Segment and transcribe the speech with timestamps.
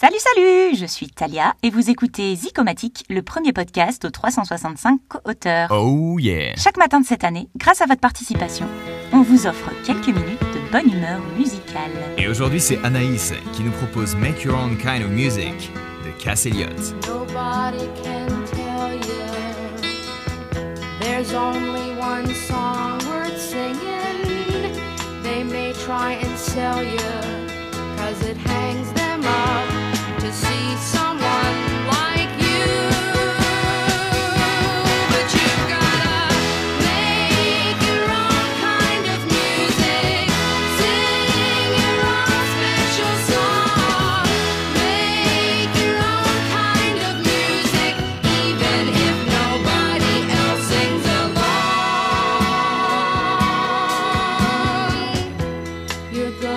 [0.00, 5.72] Salut, salut Je suis Talia et vous écoutez Zicomatique, le premier podcast aux 365 co-auteurs.
[5.72, 8.68] Oh yeah Chaque matin de cette année, grâce à votre participation,
[9.12, 11.90] on vous offre quelques minutes de bonne humeur musicale.
[12.16, 15.68] Et aujourd'hui, c'est Anaïs qui nous propose Make Your Own Kind of Music
[16.04, 16.68] de Cass Elliot.
[17.08, 19.24] Nobody can tell you
[21.00, 24.78] there's only one song worth singing.
[25.24, 27.00] They may try and sell you,
[27.96, 28.97] cause it hangs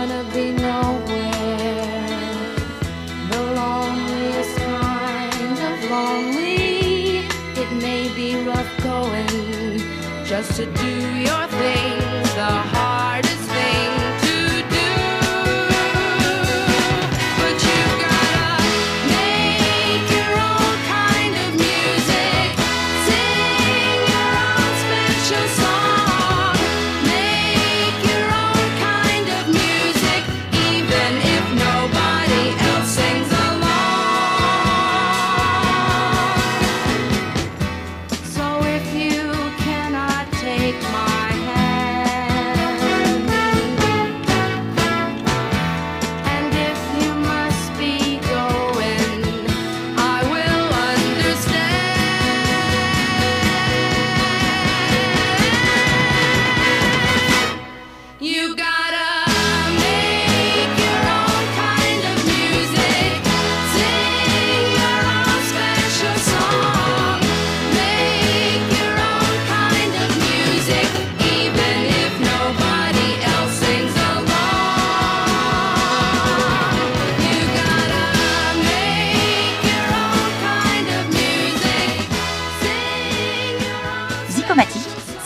[0.08, 1.86] gonna be nowhere,
[3.30, 7.20] the loneliest kind of lonely.
[7.62, 9.78] It may be rough going
[10.26, 10.94] just to do
[11.28, 12.00] your thing,
[12.40, 12.52] the